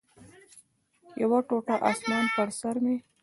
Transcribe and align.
یو 1.21 1.31
ټوټه 1.47 1.75
اسمان 1.91 2.25
پر 2.35 2.49
سر 2.59 2.75
مې 2.83 2.95